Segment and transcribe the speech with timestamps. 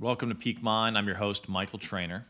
[0.00, 0.96] Welcome to Peak Mind.
[0.96, 2.24] I'm your host, Michael Trainer,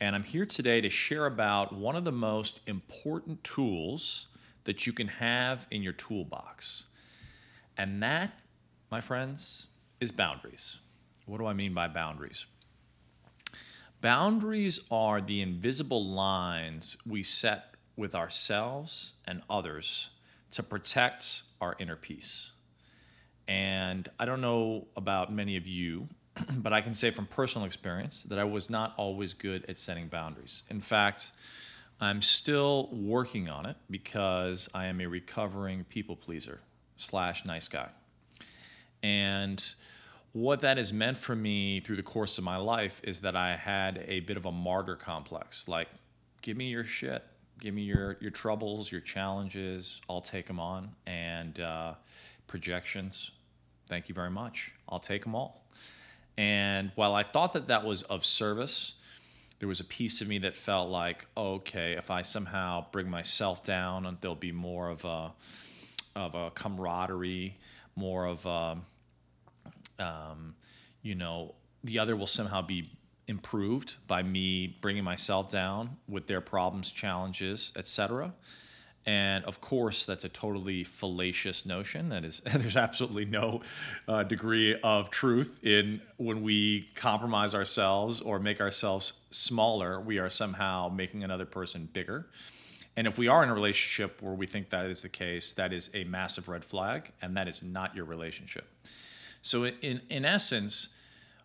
[0.00, 4.26] and I'm here today to share about one of the most important tools
[4.64, 6.86] that you can have in your toolbox.
[7.76, 8.32] And that,
[8.90, 9.68] my friends,
[10.00, 10.80] is boundaries.
[11.24, 12.46] What do I mean by boundaries?
[14.00, 20.10] Boundaries are the invisible lines we set with ourselves and others
[20.50, 22.50] to protect our inner peace.
[23.46, 26.08] And I don't know about many of you,
[26.56, 30.08] but I can say from personal experience that I was not always good at setting
[30.08, 30.62] boundaries.
[30.70, 31.32] In fact,
[32.00, 36.60] I'm still working on it because I am a recovering people pleaser
[36.96, 37.88] slash nice guy.
[39.02, 39.64] And
[40.32, 43.56] what that has meant for me through the course of my life is that I
[43.56, 45.68] had a bit of a martyr complex.
[45.68, 45.88] Like,
[46.42, 47.24] give me your shit,
[47.60, 50.00] give me your your troubles, your challenges.
[50.08, 51.94] I'll take them on, and uh,
[52.46, 53.30] projections.
[53.88, 54.72] Thank you very much.
[54.88, 55.67] I'll take them all.
[56.38, 58.94] And while I thought that that was of service,
[59.58, 63.64] there was a piece of me that felt like, okay, if I somehow bring myself
[63.64, 65.32] down, there'll be more of a
[66.14, 67.56] of a camaraderie,
[67.96, 68.78] more of a,
[69.98, 70.54] um,
[71.02, 71.54] you know,
[71.84, 72.86] the other will somehow be
[73.26, 78.32] improved by me bringing myself down with their problems, challenges, etc.
[79.08, 82.10] And of course, that's a totally fallacious notion.
[82.10, 83.62] That is, there's absolutely no
[84.06, 90.28] uh, degree of truth in when we compromise ourselves or make ourselves smaller, we are
[90.28, 92.26] somehow making another person bigger.
[92.98, 95.72] And if we are in a relationship where we think that is the case, that
[95.72, 98.68] is a massive red flag, and that is not your relationship.
[99.40, 100.90] So, in, in essence,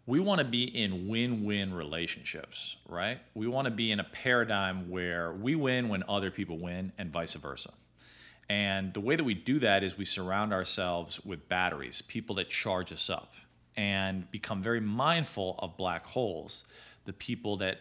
[0.05, 3.19] we want to be in win-win relationships, right?
[3.33, 7.09] We want to be in a paradigm where we win when other people win and
[7.09, 7.71] vice versa.
[8.49, 12.49] And the way that we do that is we surround ourselves with batteries, people that
[12.49, 13.35] charge us up,
[13.77, 16.65] and become very mindful of black holes,
[17.05, 17.79] the people that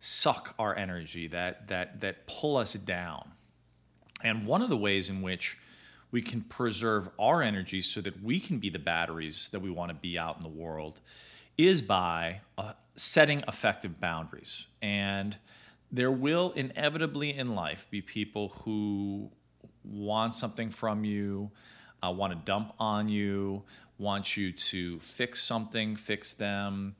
[0.00, 3.30] suck our energy, that that that pull us down.
[4.24, 5.56] And one of the ways in which
[6.10, 9.90] we can preserve our energy so that we can be the batteries that we want
[9.90, 11.00] to be out in the world
[11.66, 14.66] is by uh, setting effective boundaries.
[14.82, 15.36] And
[15.90, 19.30] there will inevitably in life be people who
[19.84, 21.50] want something from you,
[22.02, 23.62] uh, want to dump on you,
[23.98, 26.94] want you to fix something, fix them,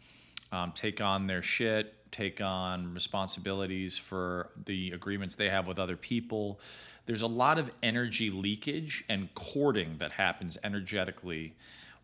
[0.53, 5.97] um, take on their shit, take on responsibilities for the agreements they have with other
[5.97, 6.61] people.
[7.07, 11.55] There's a lot of energy leakage and courting that happens energetically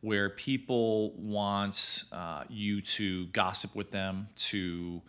[0.01, 5.03] where people want uh, you to gossip with them, to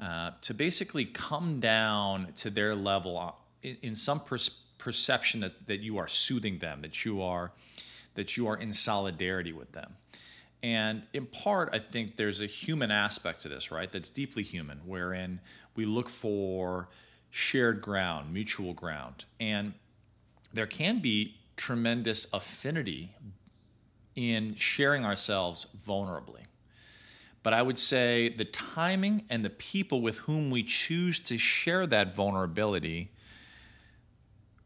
[0.00, 4.38] uh, to basically come down to their level uh, in, in some per-
[4.78, 7.52] perception that, that you are soothing them, that you are
[8.14, 9.94] that you are in solidarity with them.
[10.62, 13.90] And in part, I think there's a human aspect to this, right?
[13.90, 15.40] That's deeply human, wherein
[15.74, 16.88] we look for
[17.30, 19.24] shared ground, mutual ground.
[19.38, 19.72] And
[20.52, 23.14] there can be tremendous affinity
[24.16, 26.44] in sharing ourselves vulnerably.
[27.42, 31.86] But I would say the timing and the people with whom we choose to share
[31.86, 33.10] that vulnerability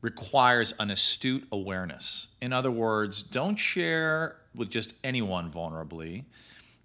[0.01, 2.29] requires an astute awareness.
[2.43, 6.25] In other words, don't share with just anyone vulnerably,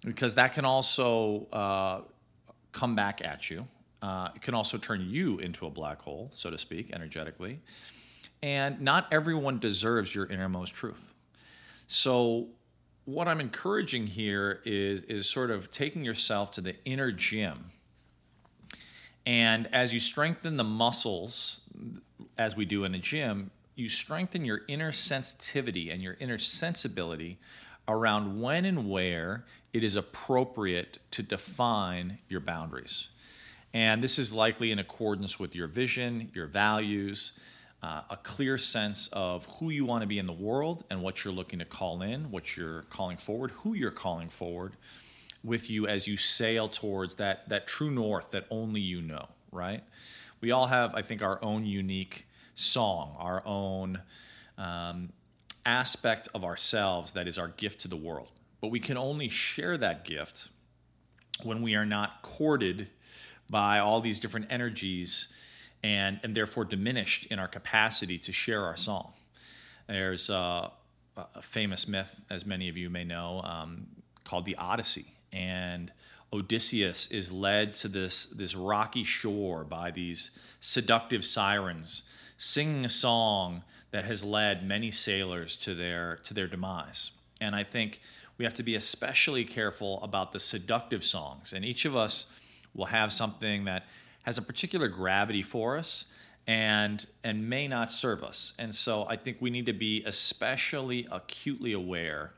[0.04, 2.00] because that can also uh,
[2.72, 3.66] come back at you.
[4.00, 7.60] Uh, it can also turn you into a black hole, so to speak, energetically.
[8.42, 11.09] And not everyone deserves your innermost truth.
[11.92, 12.46] So,
[13.04, 17.72] what I'm encouraging here is, is sort of taking yourself to the inner gym.
[19.26, 21.62] And as you strengthen the muscles,
[22.38, 27.40] as we do in the gym, you strengthen your inner sensitivity and your inner sensibility
[27.88, 33.08] around when and where it is appropriate to define your boundaries.
[33.74, 37.32] And this is likely in accordance with your vision, your values,
[37.82, 41.24] uh, a clear sense of who you want to be in the world and what
[41.24, 44.74] you're looking to call in, what you're calling forward, who you're calling forward
[45.42, 49.82] with you as you sail towards that, that true north that only you know, right?
[50.40, 54.00] We all have, I think, our own unique song, our own
[54.58, 55.10] um,
[55.64, 58.32] aspect of ourselves that is our gift to the world.
[58.60, 60.48] But we can only share that gift
[61.42, 62.88] when we are not courted
[63.48, 65.32] by all these different energies
[65.82, 69.12] and, and therefore diminished in our capacity to share our song.
[69.86, 70.70] There's a,
[71.16, 73.86] a famous myth, as many of you may know, um,
[74.24, 75.06] called the Odyssey.
[75.32, 75.92] And
[76.32, 80.30] Odysseus is led to this, this rocky shore by these
[80.60, 82.04] seductive sirens
[82.36, 87.10] singing a song that has led many sailors to their to their demise.
[87.40, 88.00] And I think
[88.38, 91.52] we have to be especially careful about the seductive songs.
[91.52, 92.30] And each of us
[92.74, 93.84] will have something that
[94.22, 96.06] has a particular gravity for us
[96.46, 98.54] and and may not serve us.
[98.58, 102.32] And so I think we need to be especially acutely aware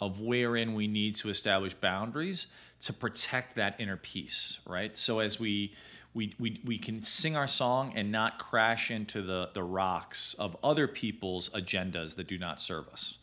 [0.00, 2.46] of wherein we need to establish boundaries
[2.82, 4.96] to protect that inner peace, right?
[4.96, 5.72] So as we
[6.14, 10.56] we, we, we can sing our song and not crash into the, the rocks of
[10.64, 13.18] other people's agendas that do not serve us.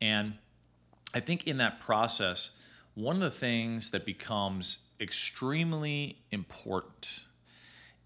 [0.00, 0.34] And
[1.14, 2.50] I think in that process,
[2.94, 7.22] one of the things that becomes extremely important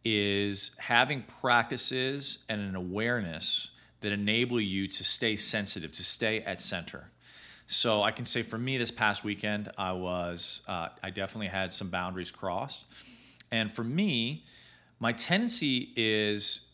[0.04, 3.70] is having practices and an awareness
[4.00, 7.10] that enable you to stay sensitive, to stay at center.
[7.68, 11.72] So I can say for me this past weekend, I was, uh, I definitely had
[11.72, 12.84] some boundaries crossed.
[13.50, 14.44] And for me,
[14.98, 16.68] my tendency is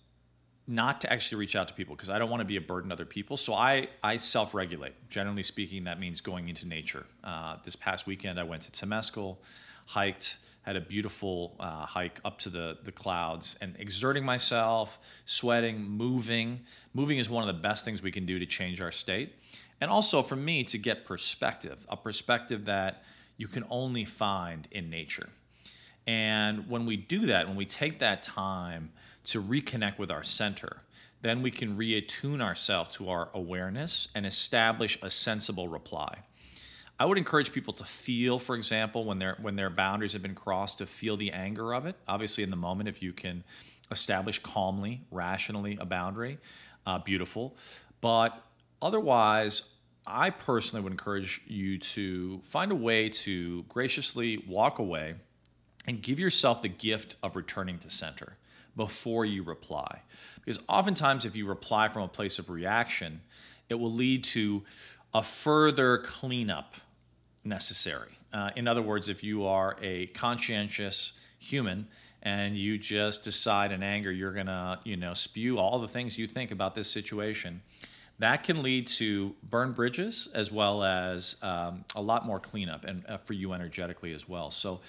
[0.67, 2.91] not to actually reach out to people because I don't want to be a burden
[2.91, 3.37] to other people.
[3.37, 4.93] So I, I self regulate.
[5.09, 7.07] Generally speaking, that means going into nature.
[7.25, 9.39] Uh, this past weekend, I went to Temescal,
[9.87, 10.37] hiked
[10.69, 16.61] had a beautiful uh, hike up to the, the clouds and exerting myself, sweating, moving.
[16.93, 19.33] Moving is one of the best things we can do to change our state.
[19.81, 23.03] And also for me to get perspective, a perspective that
[23.39, 25.31] you can only find in nature.
[26.07, 28.93] And when we do that, when we take that time
[29.25, 30.83] to reconnect with our center,
[31.23, 36.25] then we can reattune ourselves to our awareness and establish a sensible reply.
[37.01, 40.35] I would encourage people to feel, for example, when their when their boundaries have been
[40.35, 41.97] crossed, to feel the anger of it.
[42.09, 43.45] Obviously, in the moment, if you can
[43.91, 46.39] establish calmly, rationally a boundary,
[46.87, 47.57] uh, beautiful.
[48.01, 48.43] But
[48.83, 49.63] otherwise,
[50.07, 55.15] I personally would encourage you to find a way to graciously walk away
[55.87, 58.37] and give yourself the gift of returning to center
[58.77, 60.01] before you reply.
[60.37, 63.21] Because oftentimes, if you reply from a place of reaction,
[63.69, 64.65] it will lead to
[65.15, 66.75] a further cleanup
[67.45, 68.19] necessary.
[68.33, 71.87] Uh, in other words, if you are a conscientious human
[72.23, 76.19] and you just decide in anger you're going to, you know, spew all the things
[76.19, 77.63] you think about this situation,
[78.19, 83.05] that can lead to burn bridges as well as um, a lot more cleanup and
[83.07, 84.51] uh, for you energetically as well.
[84.51, 84.81] So,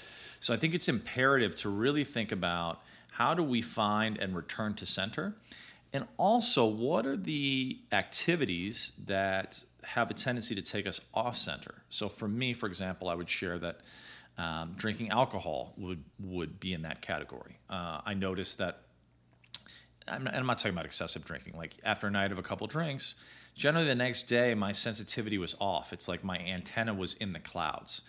[0.42, 2.82] so I think it's imperative to really think about
[3.12, 5.36] how do we find and return to center,
[5.94, 9.64] and also what are the activities that
[9.96, 11.76] have a tendency to take us off center.
[11.90, 13.82] So for me, for example, I would share that
[14.38, 17.58] um, drinking alcohol would would be in that category.
[17.70, 18.84] Uh, I noticed that,
[20.08, 21.54] I'm not, I'm not talking about excessive drinking.
[21.58, 23.16] Like after a night of a couple drinks,
[23.56, 25.92] generally the next day my sensitivity was off.
[25.92, 28.02] It's like my antenna was in the clouds.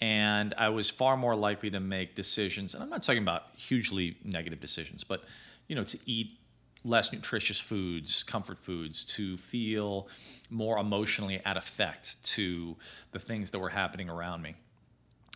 [0.00, 4.16] And I was far more likely to make decisions, and I'm not talking about hugely
[4.24, 5.24] negative decisions, but
[5.68, 6.38] you know, to eat
[6.84, 10.08] less nutritious foods, comfort foods, to feel
[10.50, 12.76] more emotionally at effect to
[13.12, 14.54] the things that were happening around me.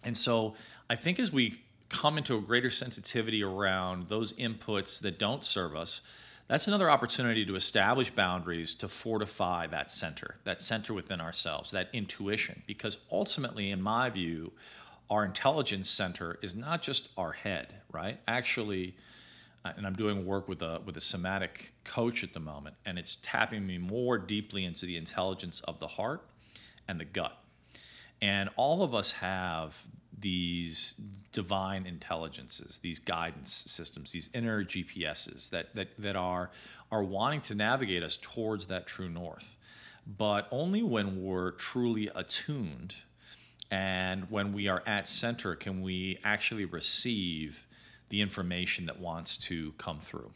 [0.04, 0.54] And so
[0.88, 5.74] I think as we come into a greater sensitivity around those inputs that don't serve
[5.74, 6.00] us,
[6.46, 11.88] that's another opportunity to establish boundaries to fortify that center, that center within ourselves, that
[11.92, 12.62] intuition.
[12.66, 14.52] Because ultimately, in my view,
[15.08, 18.18] our intelligence center is not just our head, right?
[18.26, 18.96] Actually,
[19.64, 23.18] and I'm doing work with a with a somatic coach at the moment, and it's
[23.22, 26.22] tapping me more deeply into the intelligence of the heart
[26.88, 27.36] and the gut.
[28.22, 29.82] And all of us have
[30.18, 30.94] these
[31.32, 36.50] divine intelligences, these guidance systems, these inner GPSs that that that are
[36.90, 39.56] are wanting to navigate us towards that true north.
[40.06, 42.96] But only when we're truly attuned
[43.70, 47.66] and when we are at center can we actually receive
[48.10, 50.30] the information that wants to come through.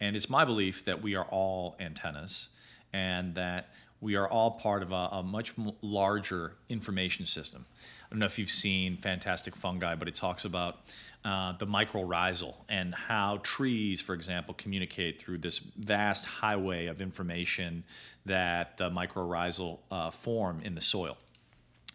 [0.00, 2.48] And it's my belief that we are all antennas
[2.92, 7.64] and that we are all part of a, a much larger information system.
[8.04, 10.80] I don't know if you've seen Fantastic Fungi, but it talks about
[11.24, 17.82] uh, the mycorrhizal and how trees, for example, communicate through this vast highway of information
[18.26, 21.16] that the mycorrhizal uh, form in the soil.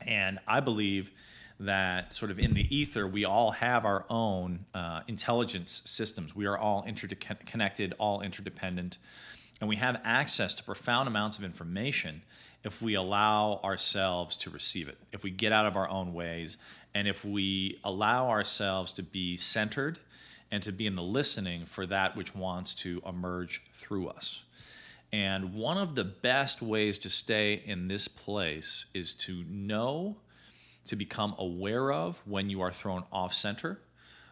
[0.06, 1.12] And I believe
[1.60, 6.36] that sort of in the ether, we all have our own uh, intelligence systems.
[6.36, 8.98] We are all interconnected, all interdependent,
[9.60, 12.22] and we have access to profound amounts of information
[12.64, 16.58] if we allow ourselves to receive it, if we get out of our own ways,
[16.94, 20.00] and if we allow ourselves to be centered
[20.52, 24.44] and to be in the listening for that which wants to emerge through us.
[25.12, 30.18] And one of the best ways to stay in this place is to know
[30.90, 33.80] to become aware of when you are thrown off center,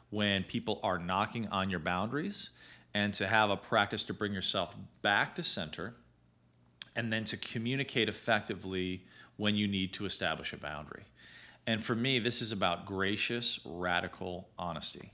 [0.10, 2.50] when people are knocking on your boundaries,
[2.96, 5.94] and to have a practice to bring yourself back to center,
[6.96, 9.04] and then to communicate effectively
[9.36, 11.04] when you need to establish a boundary.
[11.68, 15.14] And for me, this is about gracious, radical honesty.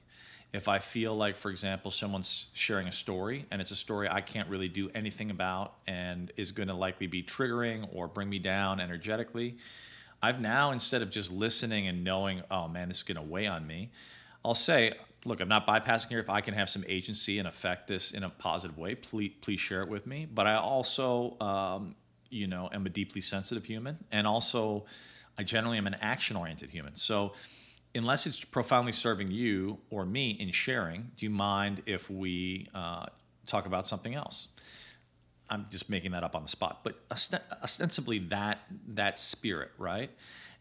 [0.53, 4.21] If I feel like, for example, someone's sharing a story and it's a story I
[4.21, 8.39] can't really do anything about and is going to likely be triggering or bring me
[8.39, 9.57] down energetically,
[10.23, 13.45] I've now, instead of just listening and knowing, oh man, this is going to weigh
[13.45, 13.91] on me,
[14.45, 14.93] I'll say,
[15.25, 16.19] look, I'm not bypassing here.
[16.19, 19.59] If I can have some agency and affect this in a positive way, please, please
[19.59, 20.25] share it with me.
[20.33, 21.95] But I also, um,
[22.29, 23.97] you know, am a deeply sensitive human.
[24.13, 24.85] And also,
[25.37, 26.95] I generally am an action oriented human.
[26.95, 27.33] So,
[27.93, 33.05] unless it's profoundly serving you or me in sharing, do you mind if we uh,
[33.45, 34.47] talk about something else?
[35.49, 38.59] I'm just making that up on the spot, but ostensibly that
[38.89, 40.09] that spirit, right?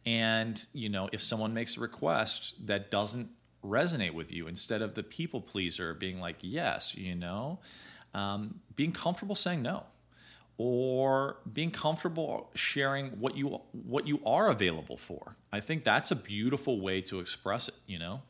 [0.05, 3.29] And you know, if someone makes a request that doesn't
[3.65, 7.61] resonate with you, instead of the people pleaser being like yes, you know,
[8.15, 9.85] um, being comfortable saying no
[10.59, 15.37] or being comfortable sharing what you what you are available for.
[15.53, 18.23] I think that's a beautiful way to express it, you know.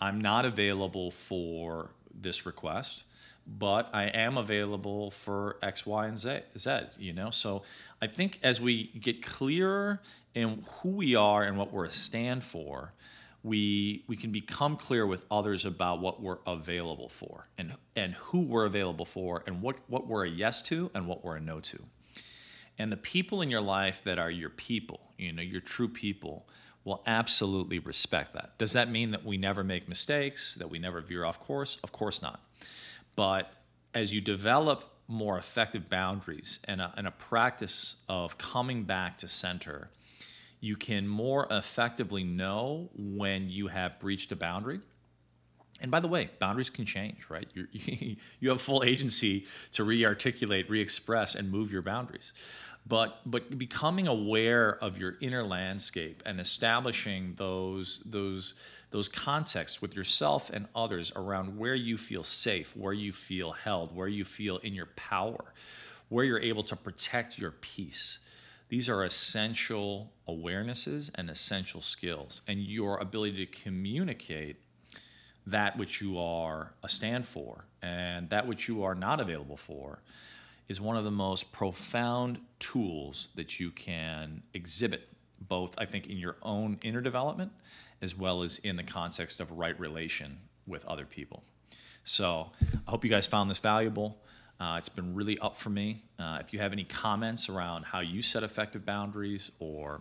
[0.00, 3.04] I'm not available for this request,
[3.48, 7.30] but I am available for X, Y, and Z, Z, you know.
[7.30, 7.62] So
[8.02, 10.00] I think as we get clearer
[10.34, 12.92] in who we are and what we're a stand for,
[13.42, 18.40] we we can become clear with others about what we're available for and and who
[18.40, 21.60] we're available for and what what we're a yes to and what we're a no
[21.60, 21.82] to.
[22.80, 26.46] And the people in your life that are your people you know your true people
[26.84, 28.56] will absolutely respect that.
[28.58, 31.78] Does that mean that we never make mistakes that we never veer off course?
[31.82, 32.40] Of course not
[33.18, 33.52] but
[33.94, 39.26] as you develop more effective boundaries and a, and a practice of coming back to
[39.26, 39.90] center
[40.60, 44.80] you can more effectively know when you have breached a boundary.
[45.80, 47.48] And by the way, boundaries can change, right?
[47.54, 47.66] you
[48.40, 52.32] you have full agency to re-articulate, re-express, and move your boundaries.
[52.88, 58.54] But but becoming aware of your inner landscape and establishing those those
[58.90, 63.94] those contexts with yourself and others around where you feel safe, where you feel held,
[63.94, 65.52] where you feel in your power,
[66.08, 68.20] where you're able to protect your peace
[68.68, 72.42] these are essential awarenesses and essential skills.
[72.46, 74.56] And your ability to communicate
[75.46, 80.02] that which you are a stand for and that which you are not available for
[80.68, 85.08] is one of the most profound tools that you can exhibit,
[85.40, 87.52] both, I think, in your own inner development
[88.00, 91.42] as well as in the context of right relation with other people.
[92.04, 92.52] So
[92.86, 94.18] I hope you guys found this valuable.
[94.60, 96.02] Uh, it's been really up for me.
[96.18, 100.00] Uh, if you have any comments around how you set effective boundaries or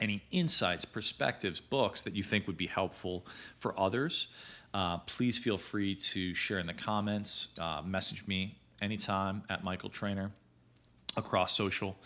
[0.00, 3.26] any insights, perspectives, books that you think would be helpful
[3.58, 4.28] for others,
[4.74, 7.48] uh, please feel free to share in the comments.
[7.58, 10.30] Uh, message me anytime at Michael Trainer
[11.16, 11.96] across social.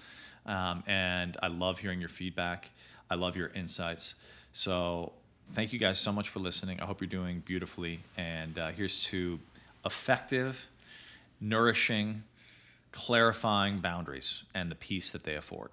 [0.47, 2.71] Um, and I love hearing your feedback.
[3.11, 4.15] I love your insights.
[4.53, 5.13] So
[5.53, 6.81] thank you guys so much for listening.
[6.81, 8.01] I hope you're doing beautifully.
[8.17, 9.39] And uh, here's to
[9.85, 10.69] effective
[11.41, 12.23] nourishing,
[12.93, 15.71] clarifying boundaries and the peace that they afford.